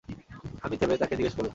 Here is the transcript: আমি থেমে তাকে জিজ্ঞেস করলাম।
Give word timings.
আমি 0.61 0.75
থেমে 0.77 0.95
তাকে 0.97 1.15
জিজ্ঞেস 1.15 1.33
করলাম। 1.33 1.49